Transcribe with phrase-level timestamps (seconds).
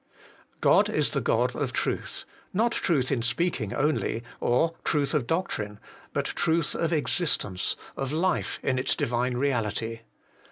[0.01, 0.07] 1.
[0.61, 5.79] God Is the God of truth not truth in speaking only, or truth of doctrine
[6.11, 9.99] but truth of existence, or life in Its Diuine reality.